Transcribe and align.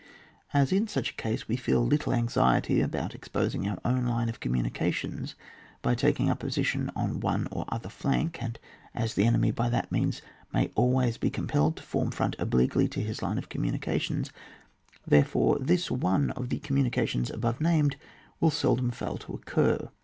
As 0.51 0.71
in 0.71 0.87
such 0.87 1.11
a 1.11 1.13
case 1.13 1.47
we 1.47 1.55
feel 1.55 1.85
little 1.85 2.09
VOL, 2.11 2.15
lip 2.17 2.21
anxiety 2.23 2.81
about 2.81 3.13
exposing 3.13 3.69
our 3.69 3.77
own 3.85 4.07
line 4.07 4.29
of 4.29 4.39
commimications, 4.39 5.35
by 5.83 5.93
taking 5.93 6.27
up 6.27 6.41
a 6.41 6.45
position 6.47 6.91
on 6.95 7.19
one 7.19 7.47
or 7.51 7.65
other 7.69 7.87
flank, 7.87 8.41
and 8.41 8.57
as 8.95 9.13
the 9.13 9.25
enemy 9.25 9.51
by 9.51 9.69
that 9.69 9.91
means 9.91 10.23
may 10.51 10.71
always 10.73 11.19
be 11.19 11.29
com 11.29 11.45
pelled 11.47 11.75
to 11.75 11.83
form 11.83 12.09
fi'ont 12.09 12.35
obliquely 12.39 12.87
to 12.87 12.99
his 12.99 13.21
line 13.21 13.37
of 13.37 13.49
communications, 13.49 14.31
therefore 15.05 15.59
this 15.59 15.91
one 15.91 16.31
of 16.31 16.49
the 16.49 16.57
conditions 16.57 17.29
above 17.29 17.61
named 17.61 17.95
will 18.39 18.49
seldom 18.49 18.89
fail 18.89 19.17
to 19.17 19.35
occur. 19.35 19.87